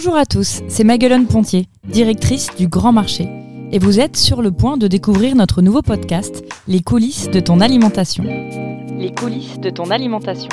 [0.00, 3.28] Bonjour à tous, c'est Maguelone Pontier, directrice du Grand Marché.
[3.72, 7.60] Et vous êtes sur le point de découvrir notre nouveau podcast, Les coulisses de ton
[7.60, 8.22] alimentation.
[8.22, 10.50] Les coulisses de ton alimentation.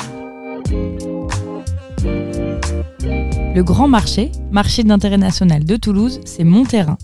[3.54, 6.98] Le Grand Marché, marché d'intérêt national de Toulouse, c'est mon terrain.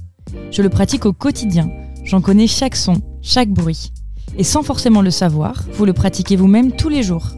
[0.50, 1.70] Je le pratique au quotidien.
[2.02, 3.92] J'en connais chaque son, chaque bruit.
[4.36, 7.36] Et sans forcément le savoir, vous le pratiquez vous-même tous les jours.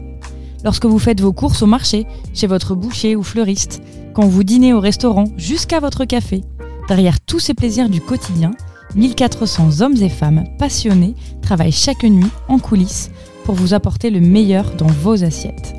[0.65, 3.83] Lorsque vous faites vos courses au marché, chez votre boucher ou fleuriste,
[4.15, 6.41] quand vous dînez au restaurant, jusqu'à votre café,
[6.87, 8.49] derrière tous ces plaisirs du quotidien,
[8.95, 13.11] 1400 hommes et femmes passionnés travaillent chaque nuit en coulisses
[13.43, 15.75] pour vous apporter le meilleur dans vos assiettes.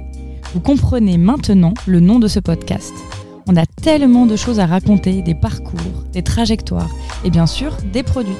[0.55, 2.95] Vous comprenez maintenant le nom de ce podcast.
[3.49, 6.91] On a tellement de choses à raconter, des parcours, des trajectoires
[7.25, 8.37] et bien sûr des produits.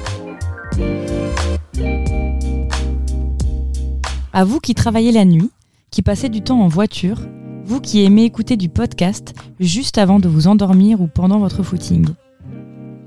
[4.31, 5.51] À vous qui travaillez la nuit,
[5.91, 7.19] qui passez du temps en voiture,
[7.65, 12.07] vous qui aimez écouter du podcast juste avant de vous endormir ou pendant votre footing.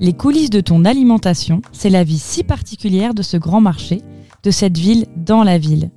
[0.00, 4.02] Les coulisses de ton alimentation, c'est la vie si particulière de ce grand marché,
[4.42, 5.90] de cette ville dans la ville.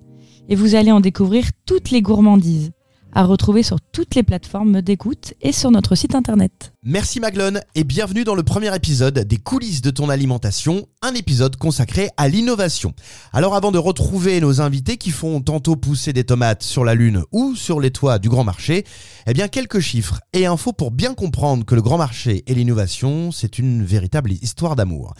[0.49, 2.71] Et vous allez en découvrir toutes les gourmandises,
[3.15, 6.73] à retrouver sur toutes les plateformes d'écoute et sur notre site internet.
[6.85, 11.55] Merci Maglone et bienvenue dans le premier épisode des coulisses de ton alimentation, un épisode
[11.55, 12.93] consacré à l'innovation.
[13.31, 17.23] Alors avant de retrouver nos invités qui font tantôt pousser des tomates sur la lune
[17.31, 18.83] ou sur les toits du grand marché,
[19.27, 23.31] eh bien quelques chiffres et infos pour bien comprendre que le grand marché et l'innovation,
[23.31, 25.13] c'est une véritable histoire d'amour.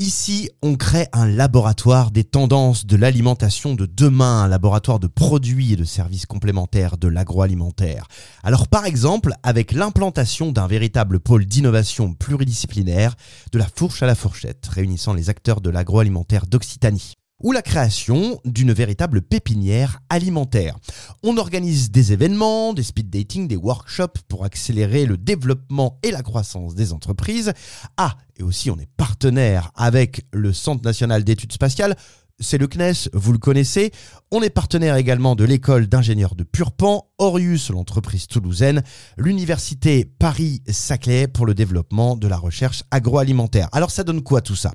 [0.00, 5.72] Ici, on crée un laboratoire des tendances de l'alimentation de demain, un laboratoire de produits
[5.72, 7.08] et de services complémentaires de
[7.38, 8.08] l'agroalimentaire.
[8.42, 13.14] Alors par exemple, avec l'implantation d'un véritable pôle d'innovation pluridisciplinaire,
[13.52, 18.40] de la fourche à la fourchette, réunissant les acteurs de l'agroalimentaire d'Occitanie ou la création
[18.44, 20.76] d'une véritable pépinière alimentaire.
[21.22, 26.22] On organise des événements, des speed dating, des workshops pour accélérer le développement et la
[26.22, 27.52] croissance des entreprises.
[27.96, 31.96] Ah, et aussi on est partenaire avec le Centre national d'études spatiales
[32.40, 33.90] c'est le CNES, vous le connaissez.
[34.30, 38.82] On est partenaire également de l'école d'ingénieurs de Purpan, Orius, l'entreprise toulousaine,
[39.16, 43.68] l'université Paris-Saclay pour le développement de la recherche agroalimentaire.
[43.72, 44.72] Alors ça donne quoi tout ça?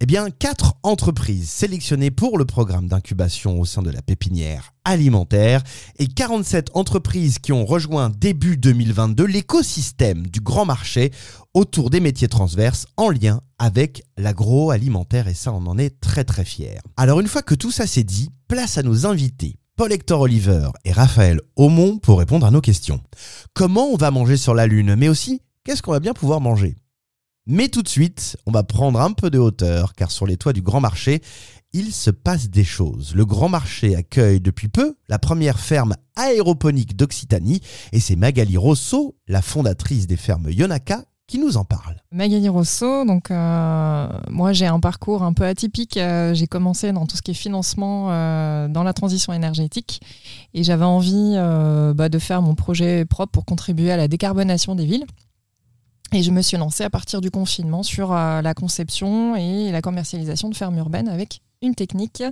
[0.00, 5.62] Eh bien, quatre entreprises sélectionnées pour le programme d'incubation au sein de la pépinière alimentaire
[5.98, 11.10] et 47 entreprises qui ont rejoint début 2022 l'écosystème du grand marché
[11.52, 16.44] autour des métiers transverses en lien avec l'agroalimentaire et ça on en est très très
[16.44, 16.78] fiers.
[16.96, 19.56] Alors une fois que tout ça c'est dit, place à nos invités.
[19.76, 23.00] Paul Hector Oliver et Raphaël Aumont pour répondre à nos questions.
[23.52, 26.76] Comment on va manger sur la Lune Mais aussi, qu'est-ce qu'on va bien pouvoir manger?
[27.48, 30.52] Mais tout de suite, on va prendre un peu de hauteur, car sur les toits
[30.52, 31.20] du Grand Marché,
[31.76, 33.14] il se passe des choses.
[33.14, 37.60] Le Grand Marché accueille depuis peu la première ferme aéroponique d'Occitanie,
[37.92, 41.96] et c'est Magali Rosso, la fondatrice des fermes Yonaka, qui nous en parle.
[42.12, 45.98] Magali Rosso, donc euh, moi j'ai un parcours un peu atypique.
[45.98, 50.00] Euh, j'ai commencé dans tout ce qui est financement euh, dans la transition énergétique
[50.54, 51.34] et j'avais envie
[51.94, 55.04] bah, de faire mon projet propre pour contribuer à la décarbonation des villes.
[56.12, 60.48] Et je me suis lancée à partir du confinement sur la conception et la commercialisation
[60.48, 62.22] de fermes urbaines avec une technique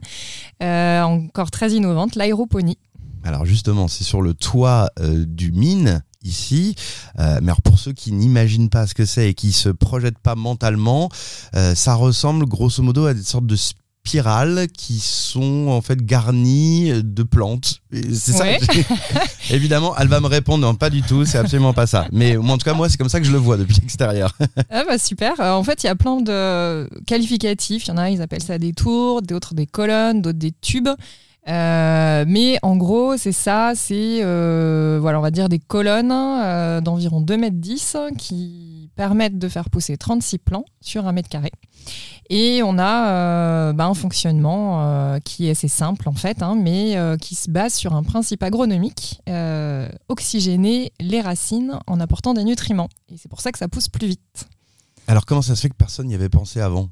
[0.61, 2.79] encore très innovante, l'aéroponie.
[3.25, 6.75] Alors justement, c'est sur le toit du mine ici.
[7.19, 10.19] Euh, mais alors pour ceux qui n'imaginent pas ce que c'est et qui se projettent
[10.19, 11.11] pas mentalement,
[11.55, 13.57] euh, ça ressemble grosso modo à des sortes de
[14.07, 17.81] spirales qui sont en fait garnies de plantes.
[17.93, 18.45] C'est ça.
[19.51, 22.07] Évidemment, elle va me répondre non, pas du tout, c'est absolument pas ça.
[22.13, 24.37] Mais en tout cas, moi, c'est comme ça que je le vois depuis l'extérieur.
[24.71, 25.41] ah bah super.
[25.41, 27.87] Euh, en fait, il y a plein de qualificatifs.
[27.87, 30.91] Il y en a, ils appellent ça des tours, d'autres des colonnes, d'autres des tubes.
[31.47, 36.81] Euh, mais en gros, c'est ça, c'est euh, voilà, on va dire des colonnes euh,
[36.81, 38.64] d'environ 2 mètres 10 qui
[38.95, 41.51] permettent de faire pousser 36 plants sur un mètre carré.
[42.31, 47.35] Et on a bah, un fonctionnement qui est assez simple en fait, hein, mais qui
[47.35, 49.21] se base sur un principe agronomique,
[50.09, 52.89] oxygéner les racines en apportant des nutriments.
[53.13, 54.49] Et c'est pour ça que ça pousse plus vite.
[55.07, 56.89] Alors comment ça se fait que personne n'y avait pensé avant?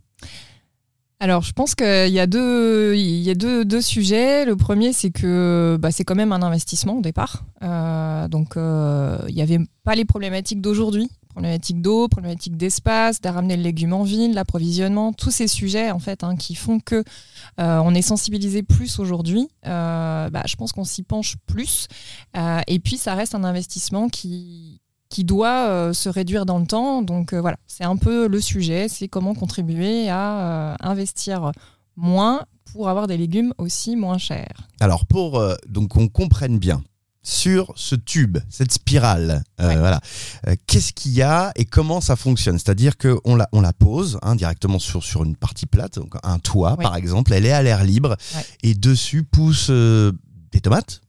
[1.22, 4.44] Alors, je pense qu'il y a deux, il y a deux, sujets.
[4.44, 7.44] Le premier, c'est que bah, c'est quand même un investissement au départ.
[7.62, 13.28] Euh, donc, euh, il n'y avait pas les problématiques d'aujourd'hui, problématiques d'eau, problématiques d'espace, de
[13.28, 17.02] ramener le légume en ville, l'approvisionnement, tous ces sujets en fait hein, qui font que
[17.60, 19.48] euh, on est sensibilisé plus aujourd'hui.
[19.64, 21.88] Bah, je pense qu'on s'y penche plus.
[22.66, 24.82] et puis, ça reste un investissement qui
[25.12, 27.02] qui doit euh, se réduire dans le temps.
[27.02, 31.52] Donc euh, voilà, c'est un peu le sujet, c'est comment contribuer à euh, investir
[31.96, 34.68] moins pour avoir des légumes aussi moins chers.
[34.80, 36.82] Alors pour donc qu'on comprenne bien,
[37.22, 39.44] sur ce tube, cette spirale.
[39.60, 39.76] Euh, Ouais.
[39.78, 40.00] Voilà.
[40.48, 42.58] Euh, Qu'est-ce qu'il y a et comment ça fonctionne?
[42.58, 46.38] C'est-à-dire qu'on la, on la pose hein, directement sur, sur une partie plate, donc un
[46.38, 48.44] toit par exemple, elle est à l'air libre Ouais.
[48.64, 50.10] et dessus poussent euh,
[50.50, 51.00] des tomates,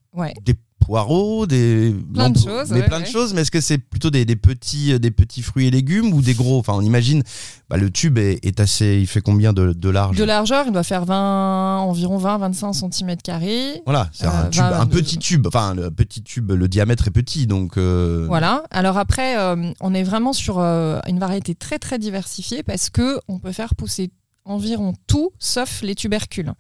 [0.45, 3.33] des poireaux, des Plein de choses, mais ouais, plein de choses.
[3.33, 6.21] Mais est-ce que c'est plutôt des, des petits euh, des petits fruits et légumes ou
[6.21, 6.59] des gros?
[6.59, 7.23] Enfin, on imagine.
[7.69, 8.99] Bah, le tube est, est assez.
[8.99, 10.17] Il fait combien de, de large?
[10.17, 13.81] De largeur, il doit faire 20, environ 20-25 cm carrés.
[13.85, 14.97] Voilà, c'est un, Euh, tube, 20, un 22.
[15.01, 15.47] petit tube.
[15.47, 17.77] Enfin, le petit tube, le diamètre est petit, donc.
[17.77, 18.63] euh, Voilà.
[18.71, 23.39] Alors après, euh, on est vraiment sur une variété très très diversifiée parce que on
[23.39, 24.11] peut faire pousser
[24.45, 26.53] environ tout sauf les tubercules.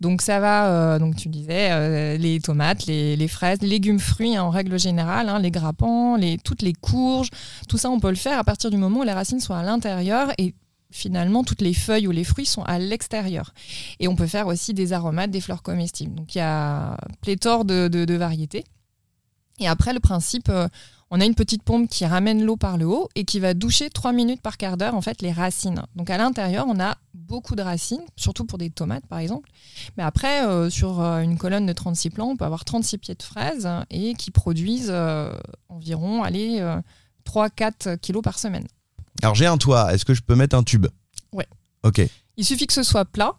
[0.00, 4.36] Donc ça va, euh, donc tu disais, euh, les tomates, les, fraises, les légumes fruits
[4.36, 7.30] hein, en règle générale, hein, les grappans, toutes les courges,
[7.68, 9.62] tout ça on peut le faire à partir du moment où les racines sont à
[9.62, 10.54] l'intérieur et
[10.90, 13.52] finalement toutes les feuilles ou les fruits sont à l'extérieur.
[14.00, 16.14] Et on peut faire aussi des aromates, des fleurs comestibles.
[16.14, 18.64] Donc il y a pléthore de variétés.
[19.58, 20.68] Et après le principe, euh,
[21.10, 23.90] on a une petite pompe qui ramène l'eau par le haut et qui va doucher
[23.90, 25.82] 3 minutes par quart d'heure en fait les racines.
[25.94, 29.48] Donc à l'intérieur, on a beaucoup de racines, surtout pour des tomates par exemple.
[29.96, 33.14] Mais après, euh, sur euh, une colonne de 36 plants, on peut avoir 36 pieds
[33.14, 35.32] de fraises et qui produisent euh,
[35.68, 36.80] environ allez, euh,
[37.24, 38.66] 3-4 kilos par semaine.
[39.22, 40.86] Alors j'ai un toit, est-ce que je peux mettre un tube?
[41.32, 41.46] Ouais.
[41.84, 42.00] Ok.
[42.36, 43.36] Il suffit que ce soit plat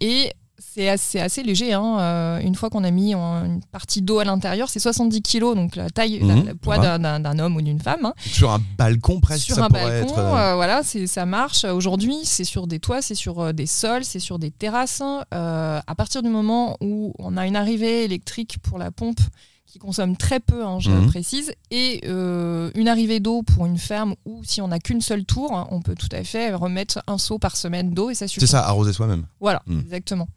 [0.00, 1.72] et c'est assez, assez léger.
[1.72, 1.98] hein.
[2.00, 5.54] Euh, une fois qu'on a mis en- une partie d'eau à l'intérieur, c'est 70 kilos,
[5.54, 8.04] donc la taille, la- Mhm, le poids d'un- homme ou d'une femme.
[8.06, 8.14] hein.
[8.18, 10.18] Sur un balcon presque, sur ça un pourrait balcon, être.
[10.18, 11.64] euh, euh, voilà, ça marche.
[11.64, 15.00] Aujourd'hui, c'est sur des toits, c'est sur des sols, c'est sur des terrasses.
[15.00, 15.24] hein.
[15.34, 19.20] Euh, à partir du moment où on a une arrivée électrique pour la pompe
[19.66, 21.08] qui consomme très peu, hein, je Mhm.
[21.08, 25.66] précise, et une arrivée d'eau pour une ferme où si on n'a qu'une seule tour,
[25.70, 28.40] on peut tout à fait remettre un seau par semaine d'eau et ça suffit.
[28.46, 29.26] C'est ça, arroser soi-même.
[29.40, 29.80] Voilà, Mhm.
[29.80, 30.28] exactement.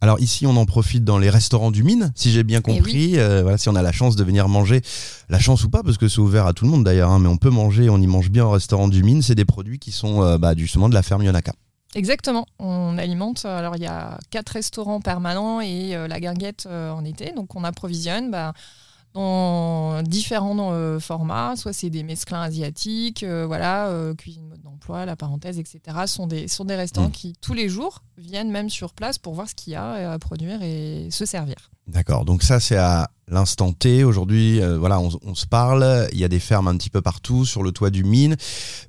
[0.00, 3.20] Alors ici, on en profite dans les restaurants du Mine, si j'ai bien Eh compris.
[3.20, 4.82] Euh, voilà, si on a la chance de venir manger,
[5.28, 7.28] la chance ou pas, parce que c'est ouvert à tout le monde d'ailleurs, hein, mais
[7.28, 9.22] on peut manger, on y mange bien au restaurant du Mine.
[9.22, 11.52] C'est des produits qui sont euh, bah, justement de la ferme Yonaka.
[11.94, 12.46] Exactement.
[12.58, 13.44] On alimente.
[13.44, 17.32] Alors, il y a quatre restaurants permanents et euh, la guinguette euh, en été.
[17.36, 18.54] Donc, on approvisionne bah,
[19.14, 21.54] dans différents euh, formats.
[21.54, 25.80] Soit c'est des mesclins asiatiques, euh, voilà, euh, cuisine mode d'emploi, la parenthèse, etc.
[26.06, 27.12] Sont des, sont des restaurants Mm.
[27.12, 30.18] qui, tous les jours, viennent même sur place pour voir ce qu'il y a à
[30.18, 31.56] produire et se servir.
[31.88, 34.04] D'accord, donc ça c'est à l'instant T.
[34.04, 36.08] Aujourd'hui, euh, voilà, on, on se parle.
[36.12, 38.36] Il y a des fermes un petit peu partout sur le toit du mine.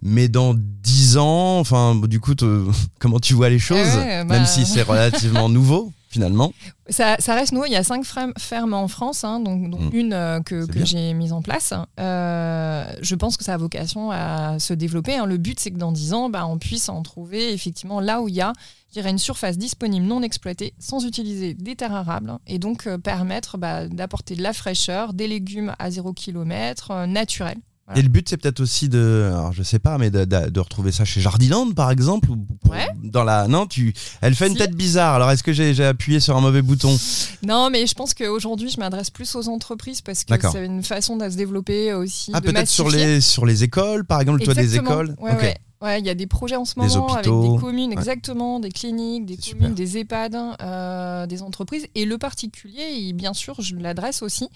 [0.02, 2.34] Mais dans 10 ans, enfin, du coup,
[3.00, 3.78] comment tu vois les choses?
[3.96, 6.54] Ouais, bah- Même si c'est relativement nouveau, finalement.
[6.90, 7.66] Ça, ça reste nouveau.
[7.66, 9.90] Il y a cinq fermes en France, hein, donc, dont Mm.
[9.94, 11.74] une euh, que, j'ai mise en place.
[12.00, 15.16] Euh, je pense que ça a vocation à se développer.
[15.16, 15.26] hein.
[15.26, 18.28] Le but, c'est que dans 10 ans, bah, on puisse en trouver effectivement là où
[18.28, 18.54] il y a
[18.96, 23.58] une surface disponible non exploitée sans utiliser des terres arables hein, et donc euh, permettre
[23.58, 27.58] bah, d'apporter de la fraîcheur, des légumes à 0 km, naturels.
[27.86, 28.00] Voilà.
[28.00, 30.60] Et le but, c'est peut-être aussi de, alors je sais pas, mais de, de- de
[30.62, 32.30] retrouver ça chez Jardiland, par exemple.
[32.32, 32.88] ou pour- Ouais.
[33.04, 35.16] Dans la, non, tu, elle fait une tête bizarre.
[35.16, 36.98] Alors, est-ce que j'ai appuyé sur un mauvais bouton?
[37.46, 41.18] Non, mais je pense qu'aujourd'hui, je m'adresse plus aux entreprises parce que c'est une façon
[41.18, 42.32] de se développer aussi.
[42.34, 44.92] Ah, peut-être sur les, sur les écoles, par exemple, le toit des Exactement.
[45.02, 45.16] écoles?
[45.20, 45.42] Ouais, Ok.
[45.42, 45.58] ouais.
[45.82, 47.56] Ouais, il y a des projets en ce Des moment avec hôpitaux.
[47.56, 47.98] des communes, Ouais.
[47.98, 49.76] exactement, des cliniques, des communes, super.
[49.76, 51.86] des EHPAD, euh, des entreprises.
[51.94, 54.48] Et le particulier, il- bien sûr, je l'adresse aussi.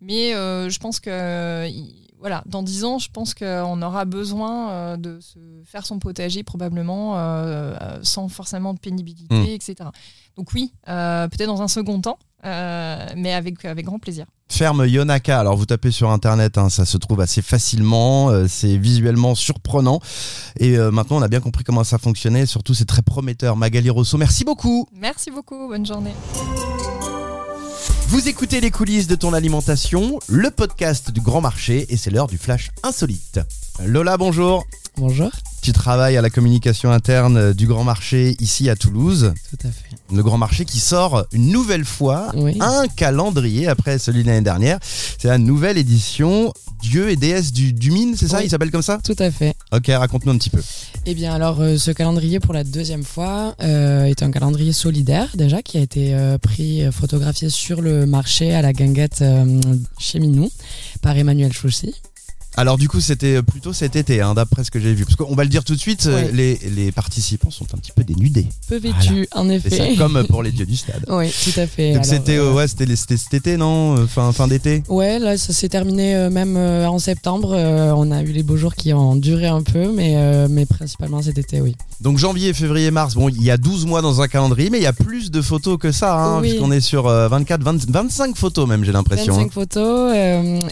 [0.00, 1.10] Mais euh, je pense que,
[2.18, 6.42] voilà, dans 10 ans, je pense qu'on aura besoin euh, de se faire son potager
[6.42, 9.44] probablement euh, euh, sans forcément de pénibilité, Mm.
[9.48, 9.74] etc.
[10.36, 14.26] Donc oui, euh, peut-être dans un second temps, euh, mais avec, avec grand plaisir.
[14.48, 15.40] Ferme Yonaka.
[15.40, 18.30] Alors, vous tapez sur internet, hein, ça se trouve assez facilement.
[18.30, 19.98] euh, c'est visuellement surprenant.
[20.60, 22.46] Et euh, maintenant, on a bien compris comment ça fonctionnait.
[22.46, 23.56] Surtout, c'est très prometteur.
[23.56, 24.86] Magali Rosso, merci beaucoup.
[24.92, 26.14] Merci beaucoup, bonne journée.
[28.08, 32.28] Vous écoutez les coulisses de ton alimentation, le podcast du Grand Marché, et c'est l'heure
[32.28, 33.40] du flash insolite.
[33.84, 34.64] Lola, bonjour.
[34.96, 35.30] Bonjour.
[35.60, 39.34] Tu travailles à la communication interne du Grand Marché ici à Toulouse.
[39.50, 39.96] Tout à fait.
[40.14, 42.56] Le Grand Marché qui sort une nouvelle fois Oui.
[42.60, 44.78] un calendrier après celui de l'année dernière.
[45.18, 46.52] C'est la nouvelle édition
[46.88, 48.44] Dieu et déesse du, du mine, c'est ça Oui.
[48.44, 49.54] Il s'appelle comme ça Tout à fait.
[49.72, 50.62] Ok, raconte-nous un petit peu.
[51.04, 55.28] Eh bien, alors, euh, ce calendrier pour la deuxième fois euh, est un calendrier solidaire
[55.34, 59.24] déjà qui a été euh, pris, photographié sur le marché à la guinguette
[59.98, 60.48] chez Minou
[61.02, 61.94] par Emmanuel Chaussy.
[62.58, 65.04] Alors du coup, c'était plutôt cet été, hein, d'après ce que j'ai vu.
[65.04, 67.92] Parce qu'on va le dire tout de suite, euh, les, les participants sont un petit
[67.92, 68.46] peu dénudés.
[68.68, 69.94] Peu vêtu, en ça, effet.
[69.98, 71.04] comme pour les dieux du stade.
[71.08, 71.92] Oui, tout à fait.
[71.94, 74.82] Donc c'était euh, ouais, c'était cet été, non Euh, Fin, fin d'été?
[74.88, 77.50] Ouais, là, ça s'est terminé euh, même euh, en septembre.
[77.96, 81.38] On a eu les beaux jours qui ont duré un peu, mais, mais principalement cet
[81.38, 81.76] été, oui.
[82.00, 84.82] Donc janvier, février, mars, bon, il y a 12 mois dans un calendrier, mais il
[84.82, 86.48] y a plus de photos que ça, hein, Oui.
[86.50, 89.34] puisqu'on est sur euh, 24, 20 25 photos même, j'ai l'impression.
[89.34, 89.50] 25 hein.
[89.52, 90.14] photos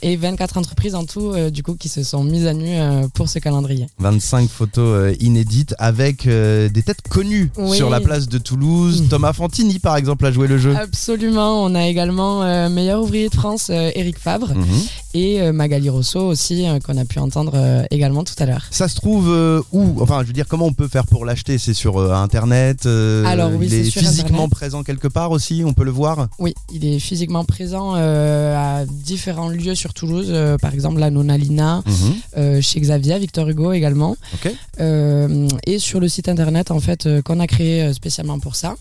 [0.02, 3.28] et 24 entreprises en tout, du coup, qui se sont mises à nu euh, pour
[3.28, 3.86] ce calendrier.
[3.98, 7.76] 25 photos euh, inédites avec euh, des têtes connues Oui.
[7.76, 9.04] sur la place de Toulouse.
[9.10, 10.74] Thomas Fantini, par exemple, a joué le jeu.
[10.76, 11.62] Absolument.
[11.64, 14.64] On a également meilleur ouvrier de France, Eric Fabre, Mhm.
[15.14, 18.66] Et euh, Magali Rosso aussi, euh, qu'on a pu entendre euh, également tout à l'heure.
[18.70, 19.28] Ça se trouve
[19.72, 19.96] où?
[20.00, 21.56] Enfin, je veux dire, comment on peut faire pour l'acheter?
[21.58, 24.50] C'est sur Internet Alors oui, Il est physiquement Internet.
[24.50, 26.28] présent quelque part aussi, on peut le voir?
[26.38, 31.82] Oui, il est physiquement présent à différents lieux sur Toulouse, par exemple la Nonalina,
[32.36, 32.60] Mhm.
[32.60, 34.52] chez Xavier, Victor Hugo également, Ok.
[34.80, 38.74] Euh, et sur le site internet en fait qu'on a créé spécialement pour ça.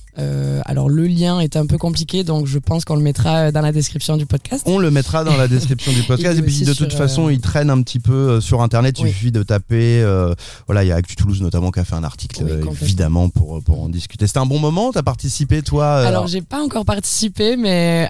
[0.66, 3.72] Alors le lien est un peu compliqué, donc je pense qu'on le mettra dans la
[3.72, 4.64] description du podcast.
[4.66, 6.23] On le mettra dans la description du podcast.
[6.32, 9.00] Et puis de toute façon, euh, il traîne un petit peu euh, sur Internet.
[9.00, 10.02] Il suffit de taper.
[10.02, 10.34] euh,
[10.68, 12.44] voilà, il y a Actu Toulouse notamment qui a fait un article,
[12.82, 14.28] évidemment, pour, pour en discuter.
[14.28, 14.92] C'était un bon moment.
[14.92, 18.10] T'as participé, toi Alors j'ai pas encore participé, mais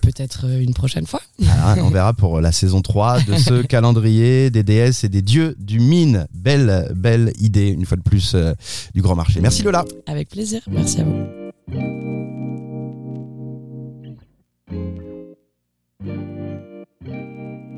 [0.00, 1.22] peut-être une prochaine fois.
[1.38, 5.56] Voilà, on verra pour la saison 3 de ce calendrier des déesses et des dieux
[5.58, 6.26] du mine.
[6.34, 8.52] Belle, belle idée, une fois de plus, euh,
[8.94, 9.40] du grand marché.
[9.40, 9.84] Merci Lola.
[10.06, 10.60] Avec plaisir.
[10.70, 11.22] Merci à vous.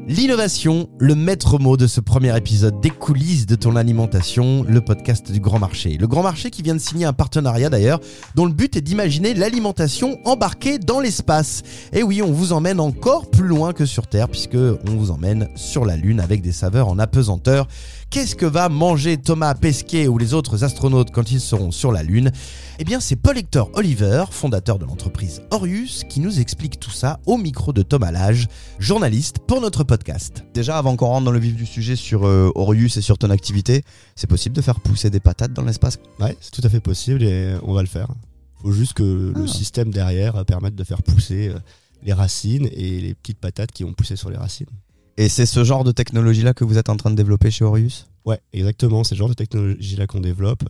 [0.07, 5.33] L'innovation, le maître mot de ce premier épisode des coulisses de ton alimentation, le podcast
[5.33, 5.97] du Grand Marché.
[5.97, 8.01] Le Grand Marché qui vient de signer un partenariat d'ailleurs,
[8.35, 11.63] dont le but est d'imaginer l'alimentation embarquée dans l'espace.
[11.95, 15.49] Et oui, on vous emmène encore plus loin que sur Terre, puisque on vous emmène
[15.55, 17.67] sur la Lune avec des saveurs en apesanteur.
[18.15, 22.05] Qu'est-ce que va manger Thomas Pesquet ou les autres astronautes quand ils seront sur la
[22.05, 22.31] Lune?
[22.79, 27.19] Eh bien, c'est Paul Hector Oliver, fondateur de l'entreprise Orius, qui nous explique tout ça
[27.27, 28.47] au micro de Thomas Lage,
[28.79, 30.45] journaliste pour notre podcast.
[30.55, 33.31] Déjà, avant qu'on rentre dans le vif du sujet sur euh, Orius et sur ton
[33.31, 33.83] activité,
[34.15, 35.99] c'est possible de faire pousser des patates dans l'espace?
[36.21, 38.07] Ouais, c'est tout à fait possible et on va le faire.
[38.63, 39.49] faut juste que le Ah.
[39.49, 41.59] système derrière euh, permette de faire pousser euh,
[42.05, 44.69] les racines et les petites patates qui vont pousser sur les racines.
[45.17, 48.07] Et c'est ce genre de technologie-là que vous êtes en train de développer chez Orius?
[48.25, 49.05] Ouais, exactement.
[49.05, 50.65] C'est le genre de technologie-là qu'on développe.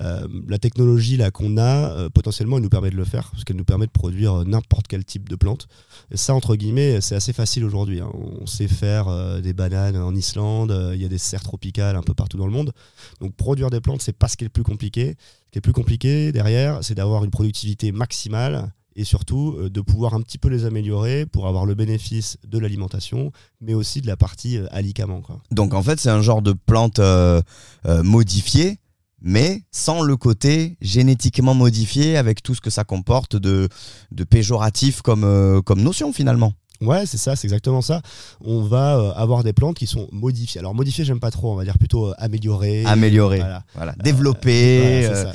[0.00, 3.44] Euh, la technologie là qu'on a, euh, potentiellement, elle nous permet de le faire parce
[3.44, 5.66] qu'elle nous permet de produire euh, n'importe quel type de plante.
[6.14, 8.00] Ça, entre guillemets, c'est assez facile aujourd'hui.
[8.00, 8.10] hein.
[8.14, 10.70] On sait faire euh, des bananes en Islande.
[10.70, 12.72] euh, Il y a des serres tropicales un peu partout dans le monde.
[13.20, 15.16] Donc, produire des plantes, c'est pas ce qui est le plus compliqué.
[15.46, 19.80] Ce qui est plus compliqué derrière, c'est d'avoir une productivité maximale et surtout euh, de
[19.80, 24.06] pouvoir un petit peu les améliorer pour avoir le bénéfice de l'alimentation, mais aussi de
[24.06, 25.20] la partie euh, alicament.
[25.20, 25.40] Quoi.
[25.50, 27.40] Donc en fait, c'est un genre de plante euh,
[27.86, 28.78] euh, modifiée,
[29.20, 33.68] mais sans le côté génétiquement modifié avec tout ce que ça comporte de,
[34.10, 36.54] de péjoratif comme, euh, comme notion finalement.
[36.82, 38.02] Ouais, c'est ça, c'est exactement ça.
[38.40, 40.58] On va euh, avoir des plantes qui sont modifiées.
[40.58, 42.84] Alors modifiées, j'aime pas trop, on va dire plutôt euh, améliorées.
[42.84, 43.64] Améliorer, Voilà.
[43.74, 43.92] voilà.
[44.02, 45.32] développer, Voilà, c'est euh,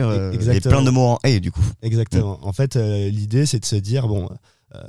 [0.00, 0.74] E- euh, et exactement.
[0.76, 1.64] plein de mots en et du coup.
[1.82, 2.38] Exactement.
[2.42, 4.28] En fait, l'idée, c'est de se dire bon,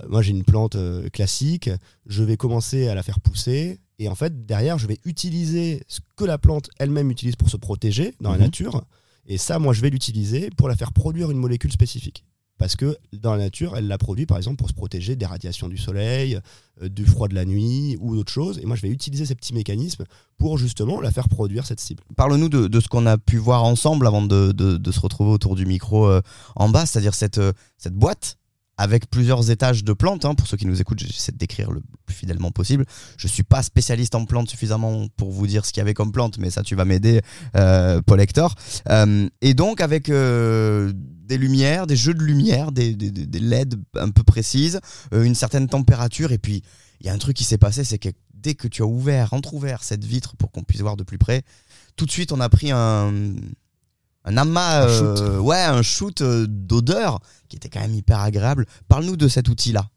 [0.10, 0.76] moi j'ai une plante
[1.14, 1.70] classique,
[2.08, 6.00] je vais commencer à la faire pousser, et en fait, derrière, je vais utiliser ce
[6.16, 8.84] que la plante elle-même utilise pour se protéger dans la nature,
[9.28, 12.26] et ça, moi, je vais l'utiliser pour la faire produire une molécule spécifique.
[12.58, 15.68] Parce que dans la nature, elle la produit par exemple pour se protéger des radiations
[15.68, 16.40] du soleil,
[16.82, 18.60] euh, du froid de la nuit ou d'autres choses.
[18.60, 20.06] Et moi, je vais utiliser ces petits mécanismes
[20.38, 22.04] pour justement la faire produire cette cible.
[22.16, 26.08] Parle-nous de, ce qu'on a pu voir ensemble avant de, se retrouver autour du micro
[26.08, 26.22] euh,
[26.56, 28.38] en bas, c'est-à-dire cette, euh, cette boîte
[28.78, 30.26] avec plusieurs étages de plantes.
[30.26, 30.36] hein.
[30.36, 32.86] Pour ceux qui nous écoutent, j'essaie de décrire le plus fidèlement possible.
[33.18, 36.12] Je suis pas spécialiste en plantes suffisamment pour vous dire ce qu'il y avait comme
[36.12, 37.22] plante, mais ça, tu vas m'aider,
[37.56, 38.54] euh, Paul Hector.
[38.90, 44.10] Euh, et donc, avec euh, des lumières, des jeux de lumière, des- des LED un
[44.12, 44.80] peu précises,
[45.14, 46.62] euh, une certaine température, et puis
[47.00, 49.34] il y a un truc qui s'est passé, c'est que dès que tu as ouvert,
[49.34, 51.42] entrouvert cette vitre pour qu'on puisse voir de plus près,
[51.96, 53.12] tout de suite on a pris un,
[54.26, 58.66] un amas, Un euh, ouais, un shoot euh, d'odeur qui était quand même hyper agréable.
[58.88, 59.88] Parle-nous de cet outil-là.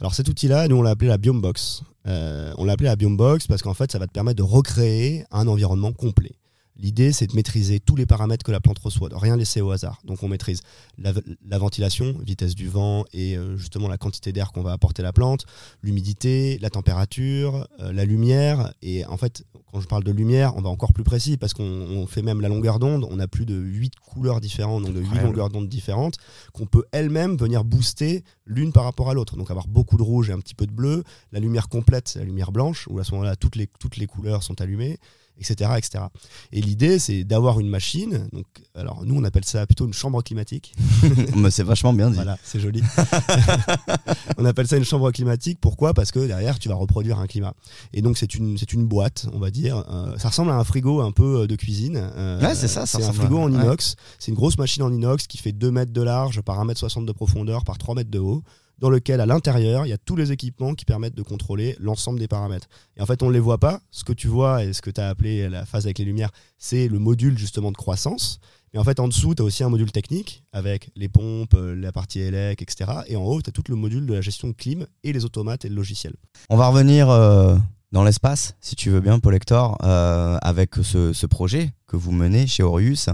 [0.00, 1.82] Alors cet outil-là, nous on l'a appelé la Biome Box.
[2.06, 4.42] Euh, on l'a appelé la Biome Box parce qu'en fait ça va te permettre de
[4.42, 6.32] recréer un environnement complet.
[6.80, 9.70] L'idée, c'est de maîtriser tous les paramètres que la plante reçoit, de rien laisser au
[9.70, 10.00] hasard.
[10.04, 10.62] Donc on maîtrise
[10.96, 11.12] la,
[11.46, 15.04] la ventilation, vitesse du vent et euh, justement la quantité d'air qu'on va apporter à
[15.04, 15.44] la plante,
[15.82, 18.72] l'humidité, la température, euh, la lumière.
[18.80, 21.62] Et en fait, quand je parle de lumière, on va encore plus précis parce qu'on
[21.64, 23.06] on fait même la longueur d'onde.
[23.10, 25.28] On a plus de 8 couleurs différentes, donc de 8 Incroyable.
[25.28, 26.16] longueurs d'onde différentes,
[26.54, 29.36] qu'on peut elles-mêmes venir booster l'une par rapport à l'autre.
[29.36, 31.04] Donc avoir beaucoup de rouge et un petit peu de bleu.
[31.30, 34.06] La lumière complète, c'est la lumière blanche, où à ce moment-là, toutes les, toutes les
[34.06, 34.98] couleurs sont allumées
[35.40, 35.70] etc.
[35.78, 36.04] etc.
[36.52, 38.28] Et l'idée, c'est d'avoir une machine.
[38.32, 40.74] Donc, alors, nous, on appelle ça plutôt une chambre climatique.
[41.36, 42.16] Mais c'est vachement bien dit.
[42.16, 42.82] Voilà, c'est joli.
[44.38, 45.58] on appelle ça une chambre climatique.
[45.60, 45.94] Pourquoi?
[45.94, 47.54] Parce que derrière, tu vas reproduire un climat.
[47.92, 49.84] Et donc, c'est une, une boîte, on va dire.
[49.90, 51.96] Euh, ça ressemble à un frigo un peu euh, de cuisine.
[52.16, 53.62] Euh, Ouais, c'est ça, ça C'est un frigo à- en ouais.
[53.62, 53.96] inox.
[54.18, 56.80] C'est une grosse machine en inox qui fait 2 mètres de large par 1 mètre
[56.80, 58.42] 60 de profondeur par 3 mètres de haut
[58.80, 62.18] dans lequel à l'intérieur il y a tous les équipements qui permettent de contrôler l'ensemble
[62.18, 62.68] des paramètres.
[62.96, 64.90] Et en fait on ne les voit pas, ce que tu vois et ce que
[64.90, 68.40] tu as appelé la phase avec les lumières, c'est le module justement de croissance.
[68.72, 71.76] Mais en fait en dessous tu as aussi un module technique avec les pompes, euh,
[71.76, 72.90] la partie élec, etc.
[73.06, 75.24] Et en haut tu as tout le module de la gestion de clim et les
[75.24, 76.14] automates et le logiciel.
[76.48, 77.56] On va revenir euh,
[77.92, 82.46] dans l'espace, si tu veux bien, Paul Hector, euh, avec ce, projet que vous menez
[82.46, 83.08] chez Orius.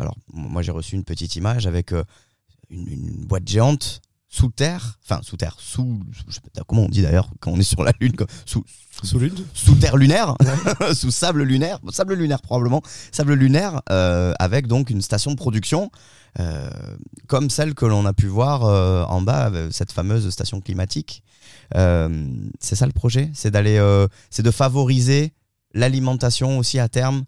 [0.00, 1.92] Alors, moi, j'ai reçu une petite image avec
[2.70, 4.00] une boîte géante
[4.34, 7.50] sous terre, enfin sous terre, sous, sous- je sais pas comment on dit d'ailleurs quand
[7.52, 8.64] on est sur la lune, quoi, sous,
[9.02, 9.34] Sous l'une.
[9.52, 10.34] sous terre lunaire,
[10.94, 12.80] sous sable lunaire, sable lunaire probablement,
[13.12, 15.90] sable lunaire, euh, avec donc une station de production
[16.40, 16.70] euh,
[17.26, 21.22] comme celle que l'on a pu voir euh, en bas, cette fameuse station climatique.
[21.74, 23.78] C'est ça le projet, c'est d'aller,
[24.30, 25.32] c'est de favoriser
[25.74, 27.24] l'alimentation aussi à terme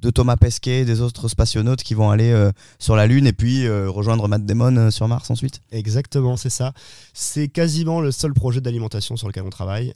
[0.00, 3.66] de Thomas Pesquet, des autres spationautes qui vont aller euh, sur la Lune et puis
[3.66, 5.60] euh, rejoindre Matt Damon euh, sur Mars ensuite.
[5.72, 6.72] Exactement, c'est ça.
[7.12, 9.94] C'est quasiment le seul projet d'alimentation sur lequel on travaille.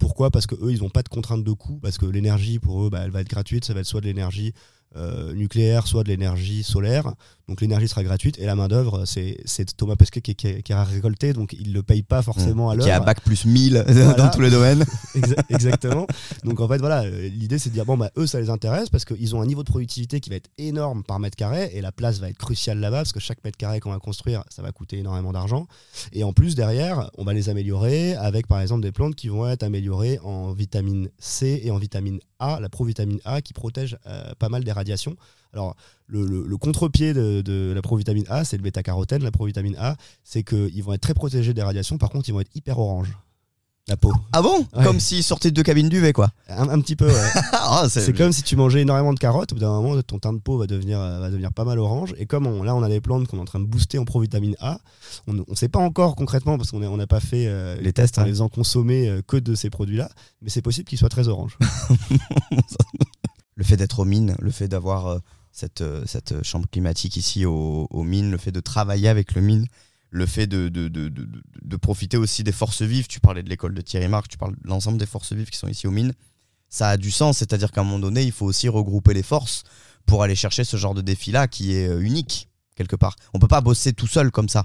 [0.00, 0.30] Pourquoi?
[0.30, 2.90] Parce que eux, ils n'ont pas de contrainte de coût, parce que l'énergie pour eux,
[2.90, 3.64] bah, elle va être gratuite.
[3.64, 4.52] Ça va être soit de l'énergie
[4.96, 7.12] euh, nucléaire, soit de l'énergie solaire.
[7.48, 9.36] Donc l'énergie sera gratuite et la main d'œuvre, c'est
[9.76, 12.84] Thomas Pesquet qui, qui, qui a récolté, donc il le paye pas forcément à l'heure.
[12.86, 14.12] Qui a bac plus 1000 Voilà.
[14.14, 14.84] dans tous les domaines.
[15.16, 16.06] Exa- Exactement.
[16.44, 19.04] Donc en fait, voilà, l'idée c'est de dire, bon, bah, eux, ça les intéresse parce
[19.04, 21.90] qu'ils ont un niveau de productivité qui va être énorme par mètre carré et la
[21.90, 24.70] place va être cruciale là-bas parce que chaque mètre carré qu'on va construire, ça va
[24.70, 25.66] coûter énormément d'argent.
[26.12, 29.48] Et en plus, derrière, on va les améliorer avec par exemple des plantes qui vont
[29.48, 34.22] être améliorées en vitamine C et en vitamine A, la provitamine A qui protège euh,
[34.38, 35.14] pas mal des radiations.
[35.52, 35.74] Alors,
[36.06, 39.22] le, le- le contre-pied de, de la provitamine A, c'est le bêta-carotène.
[39.22, 41.98] La provitamine A, c'est qu'ils vont être très protégés des radiations.
[41.98, 43.08] Par contre, ils vont être hyper orange.
[43.88, 44.12] La peau.
[44.32, 44.58] Ah bon?
[44.76, 44.84] Ouais.
[44.84, 46.30] Comme s'ils sortaient de deux cabines d'UV quoi.
[46.48, 47.28] Un, un petit peu, ouais.
[47.52, 50.32] Ah, C'est comme si tu mangeais énormément de carottes, au bout d'un moment, ton teint
[50.34, 52.14] de peau va devenir, euh, va devenir pas mal orange.
[52.18, 54.04] Et comme on- là, on a des plantes qu'on est en train de booster en
[54.04, 54.78] provitamine A,
[55.26, 58.18] on ne sait pas encore concrètement, parce qu'on on n'a pas fait euh, Les tests,
[58.18, 58.26] en ouais.
[58.28, 60.08] les faisant consommer euh, que de ces produits-là,
[60.42, 61.58] mais c'est possible qu'ils soient très orange.
[63.60, 65.18] le fait d'être aux mines, le fait d'avoir euh,
[65.52, 69.66] cette, euh, cette chambre climatique ici aux, mines, le fait de travailler avec le mine,
[70.08, 73.06] le fait de, profiter aussi des forces vives.
[73.06, 75.58] Tu parlais de l'école de Thierry Marc, tu parles de l'ensemble des forces vives qui
[75.58, 76.14] sont ici aux mines.
[76.70, 79.64] Ça a du sens, c'est-à-dire qu'à un moment donné, il faut aussi regrouper les forces
[80.06, 83.14] pour aller chercher ce genre de défi-là qui est euh, unique, quelque part.
[83.34, 84.64] On peut pas bosser tout seul comme ça.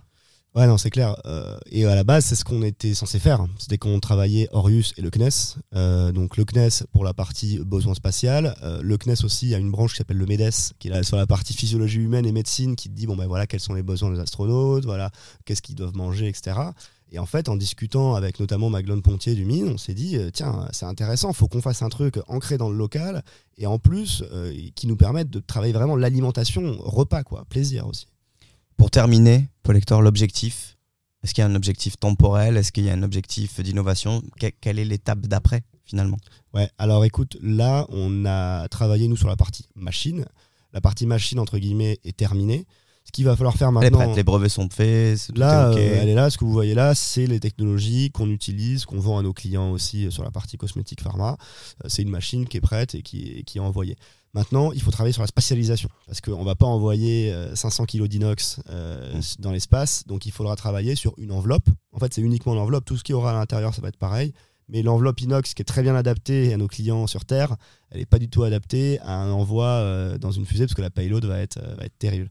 [0.55, 1.17] Ouais, non, c'est clair.
[1.25, 3.45] Euh, et à la base, c'est ce qu'on était censé faire.
[3.59, 5.57] C'était qu'on travaillait Orius et le CNES.
[5.75, 8.55] Euh, donc le CNES pour la partie besoin spatial.
[8.63, 11.17] Euh, le CNES aussi a une branche qui s'appelle le MEDES, qui est là sur
[11.17, 14.11] la partie physiologie humaine et médecine, qui dit bon ben voilà quels sont les besoins
[14.11, 15.11] des astronautes, voilà
[15.43, 16.57] qu'est-ce qu'ils doivent manger, etc.
[17.11, 20.69] Et en fait, en discutant avec notamment Maglone Pontier du Mine, on s'est dit tiens,
[20.71, 23.23] c'est intéressant, faut qu'on fasse un truc ancré dans le local
[23.57, 24.23] et en plus
[24.73, 28.07] qui nous permette de travailler vraiment l'alimentation repas quoi, plaisir aussi.
[28.77, 30.77] Pour terminer, Paul Hector, l'objectif,
[31.23, 32.57] est-ce qu'il y a un objectif temporel?
[32.57, 34.21] Est-ce qu'il y a un objectif d'innovation?
[34.39, 36.17] Que- Quelle est l'étape d'après, finalement?
[36.53, 40.25] Ouais, alors écoute, là, on a travaillé, nous, sur la partie machine.
[40.73, 42.65] La partie machine, entre guillemets, est terminée.
[43.05, 43.99] Ce qu'il va falloir faire Elle est maintenant.
[43.99, 45.77] prête, les brevets sont faits, Là, est OK.
[45.77, 46.29] euh, elle est là.
[46.31, 49.69] Ce que vous voyez là, c'est les technologies qu'on utilise, qu'on vend à nos clients
[49.71, 51.37] aussi euh, sur la partie cosmétique pharma.
[51.83, 53.95] Euh, C'est une machine qui est prête et qui est, qui est envoyée.
[54.35, 57.85] Maintenant, il faut travailler sur la spatialisation parce qu'on ne va pas envoyer euh, 500
[57.85, 59.21] kg d'inox euh, Mm.
[59.39, 60.03] dans l'espace.
[60.07, 61.67] Donc, il faudra travailler sur une enveloppe.
[61.93, 62.83] En fait, c'est uniquement l'enveloppe.
[62.83, 64.33] Tout ce qu'il y aura à l'intérieur, ça va être pareil.
[64.67, 67.55] Mais l'enveloppe inox qui est très bien adaptée à nos clients sur Terre,
[67.91, 70.81] elle n'est pas du tout adaptée à un envoi euh, dans une fusée parce que
[70.81, 72.29] la payload va être, euh, terrible.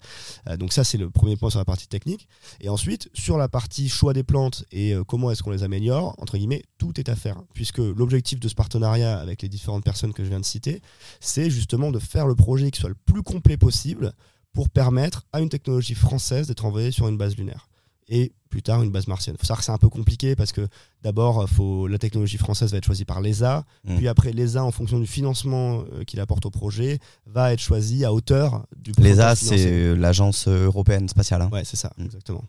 [0.48, 2.28] Euh, donc ça, c'est le premier point sur la partie technique.
[2.60, 6.36] Et ensuite, sur la partie choix des plantes et comment est-ce qu'on les améliore, entre
[6.36, 7.40] guillemets, tout est à faire.
[7.54, 10.82] Puisque l'objectif de ce partenariat avec les différentes personnes que je viens de citer,
[11.20, 14.12] c'est justement de faire le projet qui soit le plus complet possible
[14.52, 17.68] pour permettre à une technologie française d'être envoyée sur une base lunaire.
[18.08, 19.34] Et plus tard une base martienne.
[19.38, 20.68] Faut savoir que c'est un peu compliqué parce que
[21.02, 23.96] d'abord, faut, la technologie française va être choisie par l'ESA, Mm.
[23.96, 28.04] puis après l'ESA, en fonction du financement euh, qu'il apporte au projet, va être choisi
[28.04, 29.58] à hauteur du L'ESA, pourcentage financé.
[29.64, 31.42] c'est l'agence européenne spatiale.
[31.42, 31.50] hein.
[31.52, 32.04] Ouais, c'est ça, Mm.
[32.04, 32.44] exactement.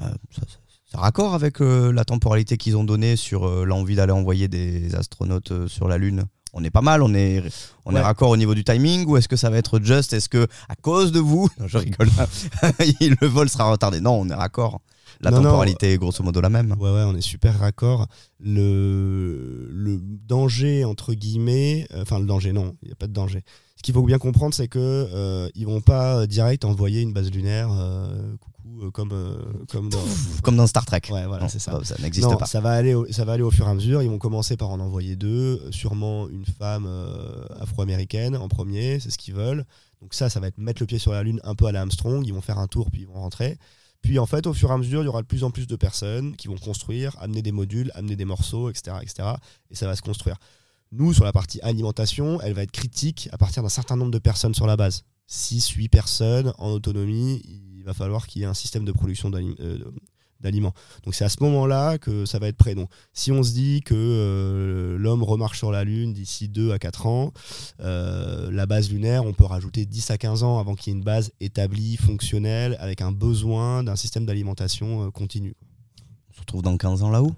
[0.00, 0.58] Euh, ça, ça-
[0.92, 4.96] ça raccord avec euh, la temporalité qu'ils ont donnée sur euh, l'envie d'aller envoyer des
[4.96, 6.24] astronautes euh, sur la Lune?
[6.52, 7.42] On est pas mal, on est,
[7.86, 8.00] on est Ouais.
[8.00, 10.74] raccord au niveau du timing ou est-ce que ça va être juste Est-ce que à
[10.76, 12.08] cause de vous, non, je rigole,
[13.00, 14.80] le vol sera retardé Non, on est raccord.
[15.22, 15.42] La Non, non.
[15.50, 16.74] temporalité est grosso modo la même.
[16.78, 18.06] Ouais, ouais, on est super raccord.
[18.38, 23.12] Le, le danger, entre guillemets, euh, enfin le danger, non, il n'y a pas de
[23.12, 23.42] danger.
[23.76, 27.30] Ce qu'il faut bien comprendre, c'est que euh, ils vont pas direct envoyer une base
[27.30, 28.32] lunaire, euh,
[28.82, 29.36] euh, comme, euh,
[29.68, 30.02] comme dans.
[30.42, 31.02] Comme dans Star Trek.
[31.10, 31.78] Ouais, voilà, Non, c'est ça.
[31.84, 32.46] Ça n'existe Non, pas.
[32.46, 34.02] ça va aller, au, ça va aller au fur et à mesure.
[34.02, 39.10] Ils vont commencer par en envoyer deux, sûrement une femme euh, afro-américaine en premier, c'est
[39.10, 39.64] ce qu'ils veulent.
[40.00, 41.80] Donc ça, ça va être mettre le pied sur la lune un peu à la
[41.80, 42.26] Armstrong.
[42.26, 43.58] Ils vont faire un tour puis ils vont rentrer.
[44.02, 45.66] Puis en fait, au fur et à mesure, il y aura de plus en plus
[45.66, 49.28] de personnes qui vont construire, amener des modules, amener des morceaux, etc., etc.
[49.70, 50.36] Et ça va se construire.
[50.92, 54.18] Nous, sur la partie alimentation, elle va être critique à partir d'un certain nombre de
[54.18, 55.04] personnes sur la base.
[55.26, 57.42] 6, 8 personnes en autonomie,
[57.90, 59.78] va falloir qu'il y ait un système de production euh,
[60.40, 60.72] d'aliments.
[61.04, 62.74] Donc c'est à ce moment-là que ça va être prêt.
[62.74, 66.78] Donc si on se dit que euh, l'homme remarche sur la Lune d'ici 2 à
[66.78, 67.32] 4 ans,
[67.80, 70.98] euh, la base lunaire, on peut rajouter 10 à 15 ans avant qu'il y ait
[70.98, 75.54] une base établie, fonctionnelle, avec un besoin d'un système d'alimentation continu.
[76.30, 77.34] On se retrouve dans 15 ans là-haut?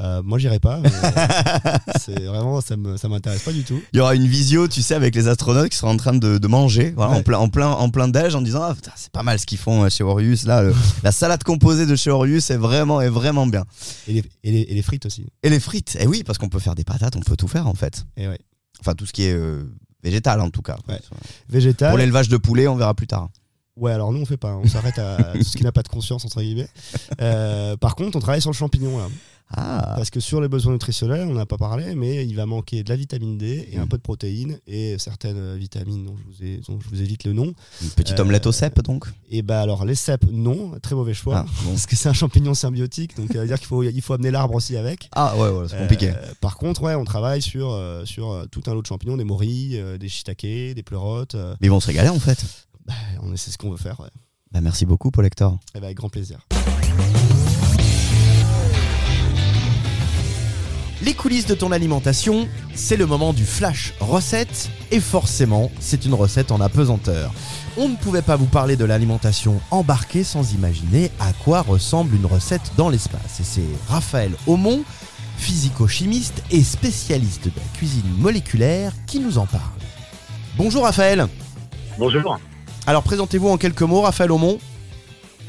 [0.00, 0.80] Euh, moi, j'irai pas.
[2.00, 3.80] c'est vraiment, ça me, ça m'intéresse pas du tout.
[3.92, 6.38] Il y aura une visio, tu sais, avec les astronautes qui seront en train de,
[6.38, 7.18] de manger, voilà, Ouais.
[7.18, 9.46] en plein, en plein, en plein déj, en disant ah, putain, c'est pas mal ce
[9.46, 10.44] qu'ils font euh, chez Orius.
[10.46, 13.64] Là, le- la salade composée de chez Orius est vraiment, est vraiment bien.
[14.08, 15.26] Et les, et les- et les frites aussi.
[15.42, 17.66] Et les frites, eh oui, parce qu'on peut faire des patates, on peut tout faire
[17.66, 18.04] en fait.
[18.16, 18.38] Et ouais.
[18.80, 19.64] Enfin, tout ce qui est euh,
[20.02, 20.76] végétal en tout cas.
[20.88, 20.98] Ouais.
[21.48, 21.90] Végétal.
[21.90, 23.28] Pour l'élevage de poulet, on verra plus tard.
[23.76, 25.88] Ouais, alors nous on fait pas, on s'arrête à tout ce qui n'a pas de
[25.88, 26.68] conscience entre guillemets.
[27.20, 29.06] Euh, par contre, on travaille sur le champignon là,
[29.52, 32.84] Ah, parce que sur les besoins nutritionnels, on n'a pas parlé, mais il va manquer
[32.84, 33.88] de la vitamine D et un Mm.
[33.88, 37.32] peu de protéines et certaines vitamines dont je vous, ai, dont je vous évite le
[37.32, 37.52] nom.
[37.82, 39.06] une petite Euh, omelette au cèpe donc?
[39.28, 41.38] Et bah alors les cèpes, non, très mauvais choix.
[41.38, 41.70] Ah, bon.
[41.72, 44.30] Parce que c'est un champignon symbiotique, donc ça veut dire qu'il faut, il faut amener
[44.30, 45.08] l'arbre aussi avec.
[45.12, 46.10] Ah ouais, ouais, c'est compliqué.
[46.10, 49.24] Euh, par contre, ouais, on travaille sur, euh, sur tout un lot de champignons, des
[49.24, 50.42] morilles, des shiitakes,
[50.76, 51.34] des pleurotes.
[51.34, 52.44] Mais ils vont se régaler en fait.
[52.86, 54.08] bah, on c'est ce qu'on veut faire, ouais.
[54.52, 55.58] Bah, merci beaucoup, Paul Hector.
[55.74, 56.38] Eh ben, avec grand plaisir.
[61.02, 66.12] Les coulisses de ton alimentation, c'est le moment du flash recette et forcément, c'est une
[66.12, 67.32] recette en apesanteur.
[67.78, 72.26] On ne pouvait pas vous parler de l'alimentation embarquée sans imaginer à quoi ressemble une
[72.26, 73.40] recette dans l'espace.
[73.40, 74.82] Et c'est Raphaël Aumont,
[75.38, 79.62] physico-chimiste et spécialiste de la cuisine moléculaire, qui nous en parle.
[80.58, 81.28] Bonjour Raphaël.
[81.98, 82.38] Bonjour.
[82.86, 84.58] Alors présentez-vous en quelques mots, Raphaël Aumont.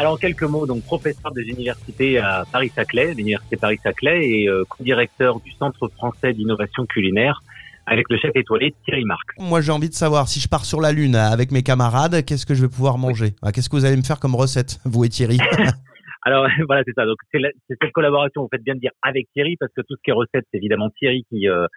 [0.01, 5.39] Alors en quelques mots, donc professeur des universités à Paris-Saclay, l'université Paris-Saclay, et euh, co-directeur
[5.41, 7.43] du Centre français d'innovation culinaire
[7.85, 9.27] avec le chef étoilé Thierry Marc.
[9.37, 12.47] Moi j'ai envie de savoir si je pars sur la Lune avec mes camarades, qu'est-ce
[12.47, 13.35] que je vais pouvoir manger?
[13.53, 15.37] Qu'est-ce que vous allez me faire comme recette, vous et Thierry?
[16.23, 17.05] Alors voilà, c'est ça.
[17.05, 20.01] Donc c'est cette collaboration, vous faites bien de dire avec Thierry, parce que tout ce
[20.03, 21.67] qui est recette, c'est évidemment Thierry qui euh,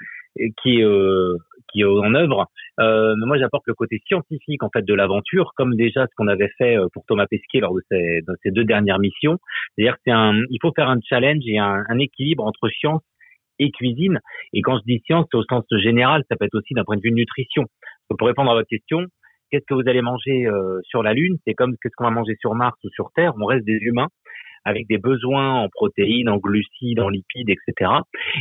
[0.63, 1.37] qui euh,
[1.75, 2.47] qui est en œuvre.
[2.81, 6.29] Euh, mais moi, j'apporte le côté scientifique en fait de l'aventure, comme déjà ce qu'on
[6.29, 9.39] avait fait euh, pour Thomas Pesquet lors de ses, de ses deux dernières missions.
[9.75, 13.03] C'est-à-dire c'est un, il faut faire un challenge et un, un équilibre entre science
[13.59, 14.21] et cuisine.
[14.53, 16.97] Et quand je dis science, c'est au sens général, ça peut être aussi d'un point
[16.97, 17.65] de vue nutrition.
[18.11, 19.07] Donc, pour répondre à votre question,
[19.51, 21.37] qu'est-ce que vous allez manger euh, sur la Lune?
[21.47, 23.33] C'est comme qu'est-ce qu'on va manger sur Mars ou sur Terre.
[23.41, 24.09] On reste des humains
[24.65, 27.91] avec des besoins en protéines, en glucides, en lipides, etc.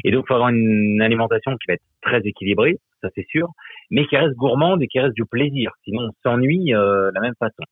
[0.04, 3.48] Et donc, il faut avoir une alimentation qui va être très équilibrée, ça c'est sûr,
[3.92, 5.72] mais qui reste gourmande et qui reste du plaisir.
[5.84, 7.64] Sinon, on s'ennuie euh, de la même façon.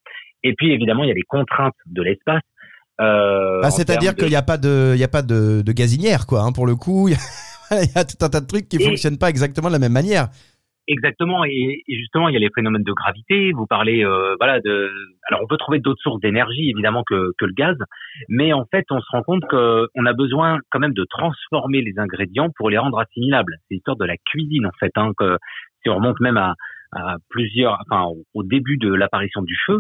[0.44, 2.42] Et puis, évidemment, il y a les contraintes de l'espace.
[3.00, 5.62] Euh, Bah, en C'est-à-dire de- qu'il n'y a pas de, il y a pas de,
[5.62, 6.42] de gazinière, quoi.
[6.42, 7.16] hein, pour le coup, il y,
[7.76, 9.74] a- il y a tout un tas de trucs qui Et- fonctionnent pas exactement de
[9.74, 10.28] la même manière.
[10.94, 13.54] Exactement, et, et justement, il y a les phénomènes de gravité.
[13.54, 14.92] Vous parlez, euh, voilà, de.
[15.30, 17.78] Alors, on peut trouver d'autres sources d'énergie, évidemment, que, que le gaz,
[18.28, 21.94] mais en fait, on se rend compte qu'on a besoin quand même de transformer les
[21.98, 23.56] ingrédients pour les rendre assimilables.
[23.70, 24.92] C'est l'histoire de la cuisine, en fait.
[24.96, 25.38] Hein, que
[25.82, 26.56] si on remonte même à,
[26.92, 29.80] à plusieurs, enfin, au- début de l'apparition du feu,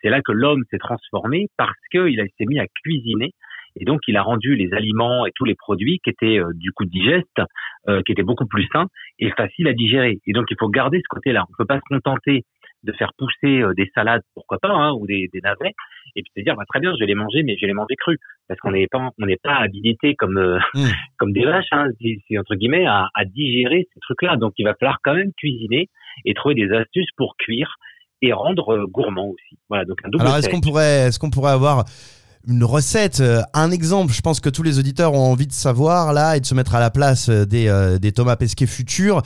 [0.00, 3.32] c'est là que l'homme s'est transformé parce qu'il s'est mis à cuisiner.
[3.76, 6.72] Et donc, il a rendu les aliments et tous les produits qui étaient euh, du
[6.72, 7.42] coup digestes,
[7.88, 8.86] euh, qui étaient beaucoup plus sains
[9.18, 10.18] et facile à digérer.
[10.26, 11.44] Et donc, il faut garder ce côté-là.
[11.48, 12.44] On peut pas se contenter
[12.82, 15.72] de faire pousser euh, des salades, pourquoi pas, hein, ou des, des navets,
[16.16, 17.74] et puis se dire, bah, très bien, je vais les manger, mais je vais les
[17.74, 20.84] manger crus, parce qu'on n'est pas, on n'est pas habilité comme euh, Mm.
[21.18, 21.88] comme des vaches, hein,
[22.38, 24.36] entre guillemets, à, à digérer ces trucs-là.
[24.36, 25.88] Donc, il va falloir quand même cuisiner
[26.24, 27.76] et trouver des astuces pour cuire
[28.22, 29.58] et rendre euh, gourmand aussi.
[29.68, 31.84] Voilà, donc un double Alors, est-ce qu'on pourrait, est-ce qu'on pourrait avoir
[32.48, 34.12] une recette, euh, un exemple.
[34.12, 36.74] Je pense que tous les auditeurs ont envie de savoir là et de se mettre
[36.74, 39.22] à la place euh, des, euh, des Thomas Pesquet futurs.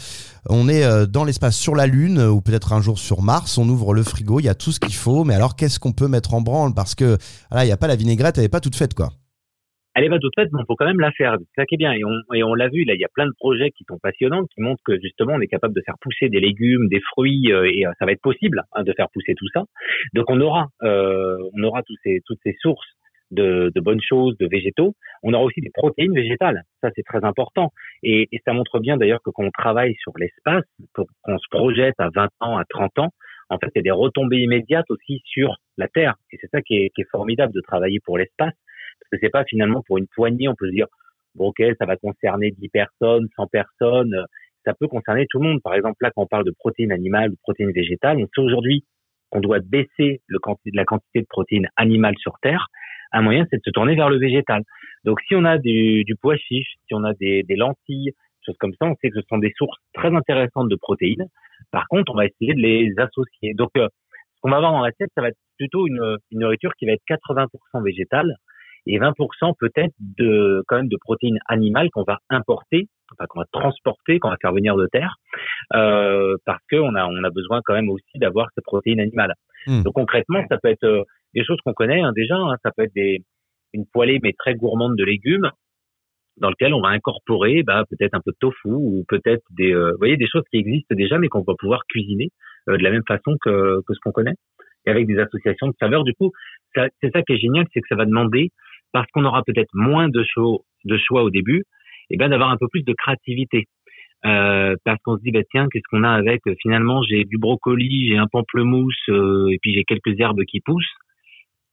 [0.48, 3.58] On est dans l'espace sur la Lune ou peut-être un jour sur Mars.
[3.58, 5.24] On ouvre le frigo, il y a tout ce qu'il faut.
[5.24, 6.72] Mais alors, qu'est-ce qu'on peut mettre en branle?
[6.72, 7.16] Parce que
[7.50, 9.10] là, il n'y a pas la vinaigrette, elle n'est pas toute faite, quoi
[9.96, 11.36] elle est pas toute faite, mais on peut quand même la faire.
[11.38, 11.90] C'est ça qui est bien.
[11.92, 13.98] Et on, et on l'a vu, là, il y a plein de projets qui sont
[13.98, 17.48] passionnants, qui montrent que justement, on est capable de faire pousser des légumes, des fruits,
[17.48, 19.64] et ça va être possible hein, de faire pousser tout ça.
[20.12, 22.86] Donc, on aura, euh, on aura tous ces, toutes ces sources
[23.30, 24.94] de, de, bonnes choses, de végétaux.
[25.22, 26.62] On aura aussi des protéines végétales.
[26.80, 27.72] Ça, c'est très important.
[28.02, 31.94] Et, et, ça montre bien d'ailleurs que quand on travaille sur l'espace, qu'on se projette
[31.98, 33.10] à 20 ans, à 30 ans,
[33.48, 36.14] en fait, il y a des retombées immédiates aussi sur la Terre.
[36.32, 38.54] Et c'est ça qui est, qui est, formidable de travailler pour l'espace.
[39.00, 40.86] Parce que c'est pas finalement pour une poignée, on peut se dire,
[41.34, 44.24] bon, ok, ça va concerner 10 personnes, 100 personnes.
[44.64, 45.62] Ça peut concerner tout le monde.
[45.62, 48.84] Par exemple, là, quand on parle de protéines animales ou protéines végétales, on sait aujourd'hui
[49.30, 50.38] qu'on doit baisser le
[50.72, 52.66] la quantité de protéines animales sur Terre
[53.12, 54.62] un moyen, c'est de se tourner vers le végétal.
[55.04, 58.12] Donc, si on a du, du pois chiche, si on a des, des lentilles,
[58.44, 61.26] choses comme ça, on sait que ce sont des sources très intéressantes de protéines.
[61.70, 63.54] Par contre, on va essayer de les associer.
[63.54, 63.88] Donc, euh,
[64.34, 66.92] ce qu'on va avoir dans l'assiette, ça va être plutôt une, une nourriture qui va
[66.92, 68.34] être 80% végétale
[68.86, 73.46] et 20% peut-être de quand même de protéines animales qu'on va importer, enfin qu'on va
[73.50, 75.16] transporter, qu'on va faire venir de terre,
[75.74, 79.34] euh, parce qu'on a on a besoin quand même aussi d'avoir ces protéines animales.
[79.66, 79.82] Hmm.
[79.82, 81.02] Donc concrètement, ça peut être euh,
[81.36, 82.36] des choses qu'on connaît hein, déjà.
[82.36, 83.22] Hein, ça peut être
[83.72, 85.50] une poêlée mais très gourmande de légumes
[86.38, 89.92] dans lequel on va incorporer bah, peut-être un peu de tofu ou peut-être des, euh,
[89.92, 92.28] vous voyez, des choses qui existent déjà mais qu'on va pouvoir cuisiner
[92.68, 94.34] euh, de la même façon que, ce qu'on connaît
[94.86, 96.04] et avec des associations de saveurs.
[96.04, 96.30] Du coup,
[96.74, 98.50] c'est ça qui est génial, c'est que ça va demander
[98.92, 101.64] parce qu'on aura peut-être moins de choix, au début,
[102.08, 103.64] et eh ben d'avoir un peu plus de créativité.
[104.24, 106.40] Euh, parce qu'on se dit bah tiens qu'est-ce qu'on a avec?
[106.62, 110.94] Finalement j'ai du brocoli j'ai un pamplemousse et puis j'ai quelques herbes qui poussent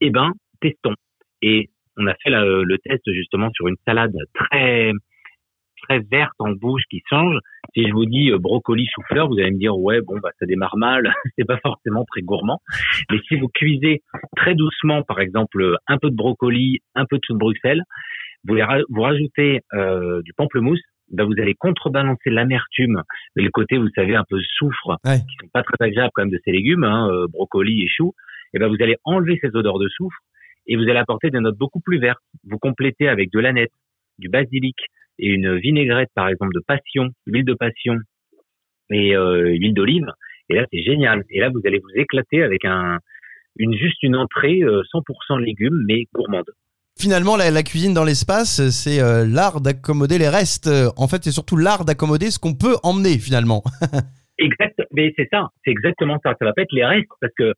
[0.05, 0.95] eh ben, testons.
[1.41, 4.91] Et on a fait le test justement sur une salade très
[5.83, 7.37] très verte en bouche qui change.
[7.73, 10.45] Si je vous dis euh, brocoli chou-fleur, vous allez me dire ouais bon bah ça
[10.45, 12.59] démarre mal, c'est pas forcément très gourmand.
[13.11, 14.01] Mais si vous cuisez
[14.35, 17.83] très doucement, par exemple un peu de brocoli, un peu de chou de Bruxelles,
[18.45, 18.57] vous,
[18.89, 23.03] vous rajoutez euh, du pamplemousse, bah vous allez contrebalancer l'amertume,
[23.35, 26.31] mais le côté vous savez un peu soufre, qui sont pas très agréables quand même
[26.31, 28.13] de ces légumes, hein, euh, brocoli et chou et
[28.53, 30.17] eh ben vous allez enlever ces odeurs de soufre
[30.67, 32.21] et vous allez apporter des notes beaucoup plus vertes.
[32.45, 33.71] Vous complétez avec de l'aneth,
[34.19, 34.77] du basilic
[35.19, 37.97] et une vinaigrette par exemple de passion, huile de passion
[38.89, 40.07] et euh, huile d'olive.
[40.49, 41.23] Et là c'est génial.
[41.29, 42.99] Et là vous allez vous éclater avec un
[43.57, 46.49] une juste une entrée 100% euh, légumes mais gourmande.
[46.99, 50.69] Finalement, la, cuisine dans l'espace, c'est euh, l'art d'accommoder les restes.
[50.95, 53.63] En fait, c'est surtout l'art d'accommoder ce qu'on peut emmener finalement.
[54.37, 56.35] exact, mais c'est ça, c'est exactement ça.
[56.37, 57.53] Ça va pas être les restes parce que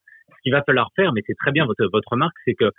[0.46, 2.72] qu'il va falloir faire, mais c'est très bien votre, votre remarque, c'est que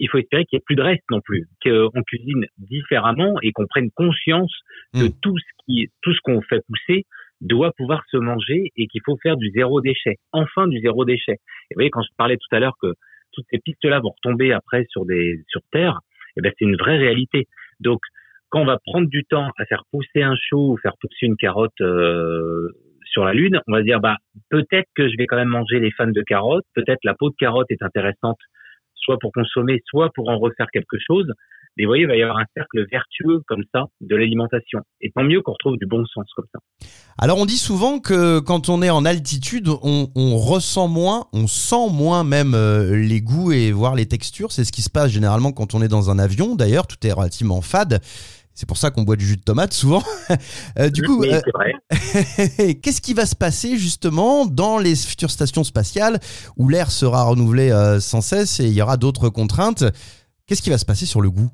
[0.00, 3.52] il faut espérer qu'il n'y ait plus de reste non plus, qu'on cuisine différemment et
[3.52, 4.52] qu'on prenne conscience
[4.94, 5.20] que hmm.
[5.22, 7.04] tout ce qui, tout ce qu'on fait pousser
[7.40, 10.16] doit pouvoir se manger et qu'il faut faire du zéro déchet.
[10.32, 11.32] Enfin, du zéro déchet.
[11.32, 12.94] Et vous voyez, quand je parlais tout à l'heure que
[13.32, 16.00] toutes ces pistes-là vont retomber après sur des, sur terre,
[16.36, 17.46] eh ben, c'est une vraie réalité.
[17.80, 18.00] Donc,
[18.50, 21.36] quand on va prendre du temps à faire pousser un chou ou faire pousser une
[21.36, 22.68] carotte euh,
[23.10, 24.16] sur la Lune, on va dire bah
[24.50, 27.34] peut-être que je vais quand même manger les fans de carottes, peut-être la peau de
[27.38, 28.38] carotte est intéressante,
[28.94, 31.32] soit pour consommer, soit pour en refaire quelque chose.
[31.76, 34.80] Mais vous voyez, il va y avoir un cercle vertueux comme ça de l'alimentation.
[35.00, 36.58] Et tant mieux qu'on retrouve du bon sens comme ça.
[37.18, 41.88] Alors on dit souvent que quand on est en altitude, on, ressent moins, on sent
[41.92, 44.50] moins même euh, les goûts et voir les textures.
[44.50, 46.56] C'est ce qui se passe généralement quand on est dans un avion.
[46.56, 48.00] D'ailleurs, tout est relativement fade.
[48.58, 50.02] C'est pour ça qu'on boit du jus de tomate souvent.
[50.78, 51.40] Euh, du coup, euh,
[52.82, 56.18] qu'est-ce qui va se passer justement dans les futures stations spatiales
[56.56, 59.84] où l'air sera renouvelé euh, sans cesse et il y aura d'autres contraintes?
[60.46, 61.50] Qu'est-ce qui va se passer sur le goût?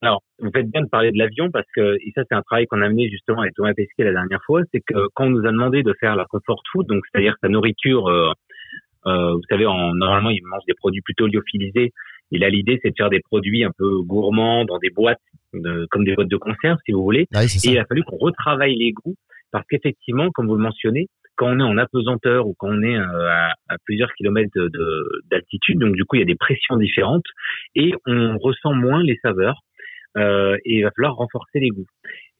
[0.00, 2.66] Alors, vous faites bien de parler de l'avion parce que, et ça c'est un travail
[2.66, 5.46] qu'on a mené justement avec Thomas Pesquet la dernière fois, c'est que quand on nous
[5.46, 8.04] a demandé de faire la comfort food, donc c'est-à-dire sa nourriture,
[9.04, 11.92] vous savez, en, normalement il mange des produits plutôt lyophilisés,
[12.32, 15.20] et là, l'idée, c'est de faire des produits un peu gourmands dans des boîtes,
[15.90, 17.26] comme des boîtes de conserve, si vous voulez.
[17.32, 19.16] et il a fallu qu'on retravaille les goûts,
[19.50, 22.96] parce qu'effectivement, comme vous le mentionnez, quand on est en apesanteur ou quand on est
[22.96, 23.30] euh,
[23.68, 24.58] à, plusieurs kilomètres
[25.30, 27.24] d'altitude, donc du coup, il y a des pressions différentes
[27.76, 29.60] et on ressent moins les saveurs.
[30.16, 31.86] Euh, et il va falloir renforcer les goûts.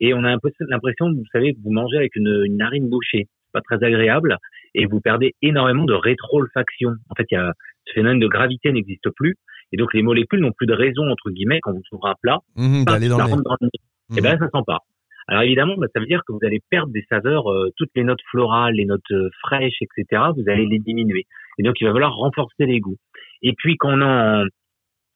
[0.01, 2.89] Et on a un peu l'impression, vous savez, que vous mangez avec une, une narine
[2.89, 3.29] bouchée.
[3.53, 4.39] pas très agréable
[4.75, 6.91] et vous perdez énormément de rétro-olfaction.
[7.09, 7.53] En fait, il y a,
[7.87, 9.37] ce phénomène de gravité n'existe plus.
[9.73, 12.39] Et donc, les molécules n'ont plus de raison, entre guillemets, quand vous ouvrez un plat,
[12.57, 14.17] mmh, d'aller dans, le nez.
[14.17, 14.81] Et ben, ça sent pas.
[15.31, 18.03] Alors évidemment, bah, ça veut dire que vous allez perdre des saveurs, euh, toutes les
[18.03, 20.23] notes florales, les notes euh, fraîches, etc.
[20.35, 21.27] Vous allez les diminuer.
[21.59, 22.97] Et donc, il va falloir renforcer les goûts.
[23.43, 24.49] Et puis, quand on est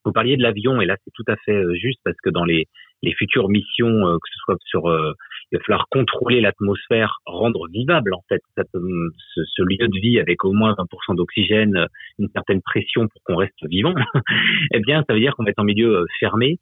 [0.04, 2.44] Vous parliez de l'avion, et là c'est tout à fait euh, juste parce que dans
[2.44, 2.68] les,
[3.02, 5.14] les futures missions, euh, que ce soit sur, euh,
[5.52, 10.52] il va falloir contrôler l'atmosphère, rendre vivable en fait ce, lieu de vie avec au
[10.52, 11.86] moins 20% d'oxygène,
[12.18, 13.94] une certaine pression pour qu'on reste vivant.
[14.74, 16.58] eh bien, ça veut dire qu'on va être en milieu fermé,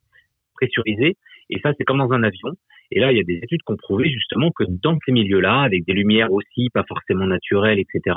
[0.55, 1.17] pressurisé,
[1.51, 2.51] et ça c'est comme dans un avion.
[2.93, 5.61] Et là, il y a des études qui ont prouvé justement que dans ces milieux-là,
[5.61, 8.17] avec des lumières aussi pas forcément naturelles, etc.,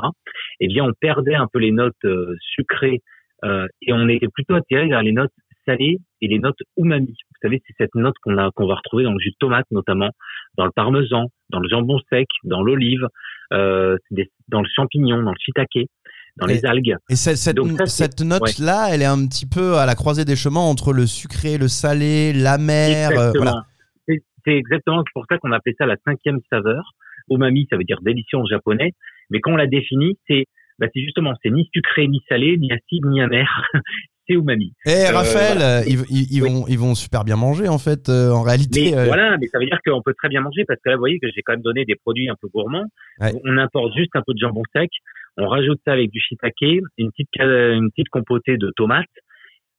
[0.60, 1.94] eh bien, on perdait un peu les notes
[2.40, 3.02] sucrées
[3.44, 5.32] euh, et on était plutôt attiré vers les notes
[5.66, 7.08] salées et les notes umami.
[7.08, 9.66] Vous savez, c'est cette note qu'on a qu'on va retrouver dans le jus de tomate
[9.72, 10.12] notamment,
[10.58, 13.08] dans le parmesan, dans le jambon sec, dans l'olive,
[13.54, 13.98] euh,
[14.48, 15.90] dans le champignon, dans le shiitake
[16.38, 16.96] dans les algues.
[17.10, 20.94] Et cette, cette, note-là, elle est un petit peu à la croisée des chemins entre
[20.94, 23.12] le sucré, le salé, l'amer.
[23.12, 23.66] Euh, voilà.
[24.08, 26.94] C'est exactement pour ça qu'on appelait ça la cinquième saveur.
[27.30, 28.92] Umami, ça veut dire délicieux en japonais.
[29.30, 30.46] Mais quand on l'a définit, c'est
[30.80, 33.48] bah c'est justement, c'est ni sucré, ni salé, ni acide, ni amer.
[34.28, 34.74] c'est umami.
[34.86, 38.42] Eh euh, Raphaël, ils, ils, vont, ils vont super bien manger en fait, euh, en
[38.42, 38.92] réalité.
[38.92, 39.06] Mais, euh.
[39.06, 41.20] Voilà, mais ça veut dire qu'on peut très bien manger parce que là, vous voyez
[41.20, 42.86] que j'ai quand même donné des produits un peu gourmands.
[43.20, 44.90] On importe juste un peu de jambon sec,
[45.38, 49.06] on rajoute ça avec du shiitake, une petite, une petite compotée de tomates,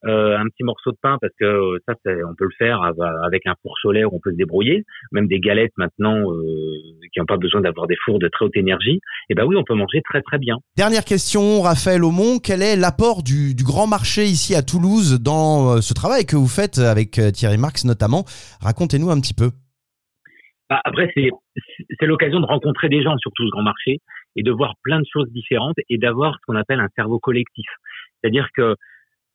[0.06, 1.94] euh, un petit morceau de pain parce que euh, ça
[2.28, 2.82] on peut le faire
[3.24, 4.84] avec un four solaire on peut se débrouiller.
[5.12, 6.72] Même des galettes maintenant euh,
[7.12, 8.96] qui n'ont pas besoin d'avoir des fours de très haute énergie.
[8.96, 10.56] Et eh ben oui on peut manger très très bien.
[10.76, 12.38] Dernière question Raphaël Aumont.
[12.38, 16.48] Quel est l'apport du, du, grand marché ici à Toulouse dans ce travail que vous
[16.48, 18.24] faites avec Thierry Marx notamment?
[18.60, 19.50] Racontez-nous un petit peu.
[20.68, 21.30] Bah, après c'est
[21.98, 24.00] c'est l'occasion de rencontrer des gens sur tout ce grand marché
[24.36, 27.66] et de voir plein de choses différentes et d'avoir ce qu'on appelle un cerveau collectif.
[28.20, 28.76] C'est-à-dire que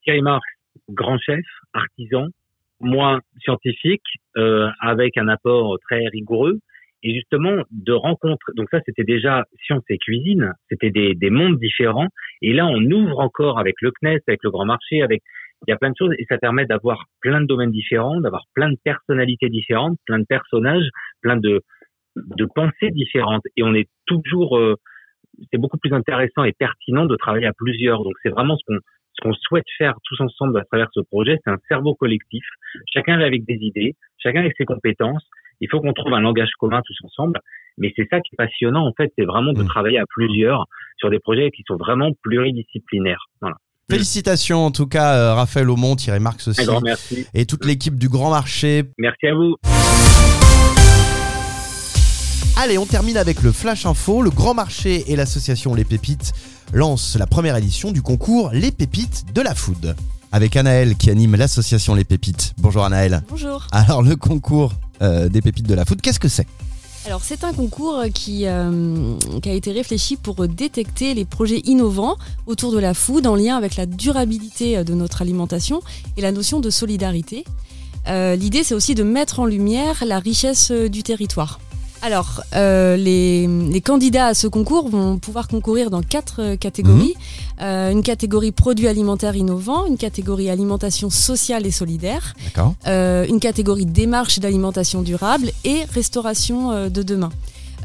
[0.04, 0.46] Thierry Marx
[0.90, 2.28] grand chef, artisan,
[2.80, 4.04] moi scientifique,
[4.38, 6.60] euh, avec un apport très rigoureux,
[7.04, 8.52] et justement de rencontres.
[8.56, 12.08] Donc ça, c'était déjà science et cuisine, c'était des, des mondes différents,
[12.42, 15.22] et là, on ouvre encore avec le CNES, avec le Grand Marché, avec
[15.68, 18.46] il y a plein de choses, et ça permet d'avoir plein de domaines différents, d'avoir
[18.54, 20.88] plein de personnalités différentes, plein de personnages,
[21.22, 21.62] plein de
[22.16, 24.76] de pensées différentes, et on est toujours euh,
[25.52, 28.04] c'est beaucoup plus intéressant et pertinent de travailler à plusieurs.
[28.04, 28.80] Donc c'est vraiment ce qu'on
[29.20, 32.44] ce qu'on souhaite faire tous ensemble à travers ce projet, c'est un cerveau collectif.
[32.94, 35.24] Chacun avec des idées, chacun avec ses compétences.
[35.62, 37.40] Il faut qu'on trouve un langage commun tous ensemble.
[37.78, 39.68] Mais c'est ça qui est passionnant, en fait, c'est vraiment de mmh.
[39.68, 40.66] travailler à plusieurs
[40.98, 43.26] sur des projets qui sont vraiment pluridisciplinaires.
[43.42, 43.56] Voilà.
[43.90, 46.62] Félicitations en tout cas, euh, Raphaël Aumont, Thierry Marx aussi.
[46.84, 47.26] merci.
[47.34, 48.84] Et toute l'équipe du Grand Marché.
[48.98, 49.56] Merci à vous.
[52.62, 54.22] Allez, on termine avec le Flash Info.
[54.22, 56.34] Le Grand Marché et l'association Les Pépites
[56.74, 59.96] lancent la première édition du concours Les Pépites de la Food.
[60.32, 62.54] Avec Anaël qui anime l'association Les Pépites.
[62.60, 63.24] Bonjour Anaël.
[63.30, 63.66] Bonjour.
[63.72, 66.46] Alors le concours euh, des pépites de la food, qu'est-ce que c'est?
[67.06, 72.18] Alors c'est un concours qui, euh, qui, a été réfléchi pour détecter les projets innovants
[72.46, 75.82] autour de la food en lien avec la durabilité de notre alimentation
[76.18, 77.46] et la notion de solidarité.
[78.08, 81.60] Euh, l'idée c'est aussi de mettre en lumière la richesse du territoire.
[82.02, 87.16] Alors, euh, les, candidats à ce concours vont pouvoir concourir dans quatre euh, catégories.
[87.16, 87.62] Mhm.
[87.62, 92.34] Euh, une catégorie produits alimentaires innovants, une catégorie alimentation sociale et solidaire,
[92.86, 97.32] une catégorie démarche d'alimentation durable et restauration de demain.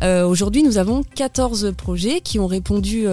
[0.02, 3.06] Aujourd'hui, nous avons 14 projets qui ont répondu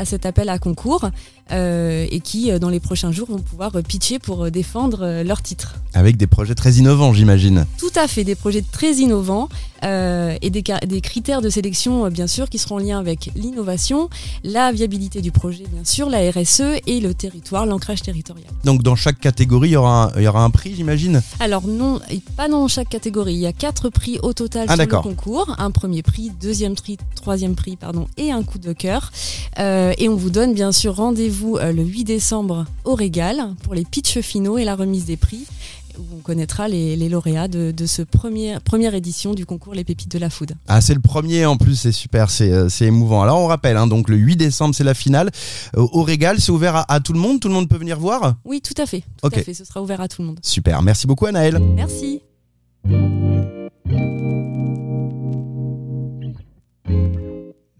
[0.00, 1.10] à cet appel à concours.
[1.52, 5.42] Euh, et qui, euh, dans les prochains jours, vont pouvoir euh, pitcher pour défendre leur
[5.42, 5.74] titre.
[5.94, 7.66] Avec des projets très innovants, j'imagine.
[7.76, 9.48] Tout à fait, des projets très innovants
[9.82, 14.10] et des, des, critères de sélection, bien sûr, qui seront en lien avec l'innovation,
[14.44, 18.50] la viabilité du projet, bien sûr, la RSE et le territoire, l'ancrage territorial.
[18.64, 21.22] Donc, dans chaque catégorie, il y aura un, il y aura un prix, j'imagine?
[21.40, 21.98] Alors, non,
[22.36, 23.32] pas dans chaque catégorie.
[23.32, 25.56] Il y a quatre prix au total ah, sur le concours.
[25.58, 29.10] Un premier prix, deuxième prix, troisième prix, pardon, et un coup de cœur.
[29.58, 33.84] Et on vous donne, bien sûr, rendez-vous euh, le 8 décembre au Régal pour les
[33.84, 35.46] pitchs finaux et la remise des prix
[35.98, 40.18] où on connaîtra les, lauréats de, ce premier, première édition du concours Les Pépites de
[40.18, 40.52] la Food.
[40.68, 43.22] Ah, c'est le premier en plus, c'est super, c'est, euh, émouvant.
[43.22, 45.30] Alors on rappelle, hein, donc le 8 décembre, c'est la finale.
[45.76, 48.36] Euh, au Régal, c'est ouvert à, tout le monde Tout le monde peut venir voir?
[48.44, 49.02] Oui, tout à fait.
[49.22, 50.38] Tout à fait, ce sera ouvert à tout le monde.
[50.42, 51.60] Super, merci beaucoup Anaël.
[51.74, 52.22] Merci.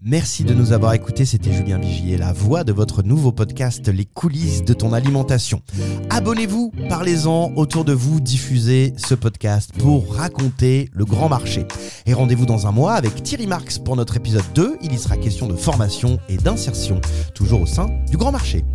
[0.03, 4.05] Merci de nous avoir écoutés, c'était Julien Vigier, la voix de votre nouveau podcast Les
[4.05, 5.61] coulisses de ton alimentation.
[6.09, 11.67] Abonnez-vous, parlez-en autour de vous, diffusez ce podcast pour raconter le grand marché.
[12.07, 15.17] Et rendez-vous dans un mois avec Thierry Marx pour notre épisode 2, il y sera
[15.17, 16.99] question de formation et d'insertion,
[17.35, 18.65] toujours au sein du grand marché.